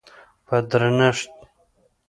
په 0.47 0.55
درنښت 0.69 1.31